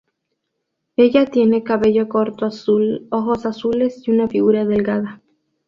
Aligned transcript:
Ella 0.97 1.27
tiene 1.27 1.61
cabello 1.61 2.09
corto 2.09 2.47
azul, 2.47 3.05
ojos 3.11 3.45
azules 3.45 4.07
y 4.07 4.09
una 4.11 4.27
figura 4.27 4.65
delgada. 4.65 5.21